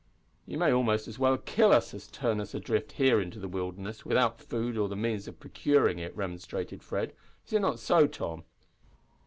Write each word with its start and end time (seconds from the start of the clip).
"You 0.47 0.57
may 0.57 0.71
almost 0.71 1.07
as 1.07 1.19
well 1.19 1.37
kill 1.37 1.71
us 1.71 1.93
as 1.93 2.07
turn 2.07 2.41
us 2.41 2.55
adrift 2.55 2.93
here 2.93 3.21
in 3.21 3.29
the 3.29 3.47
wilderness, 3.47 4.03
without 4.03 4.41
food 4.41 4.75
or 4.75 4.89
the 4.89 4.95
means 4.95 5.27
of 5.27 5.39
procuring 5.39 5.99
it," 5.99 6.17
remonstrated 6.17 6.81
Fred. 6.81 7.13
"Is 7.45 7.53
it 7.53 7.59
not 7.61 7.77
so, 7.77 8.07
Tom?" 8.07 8.43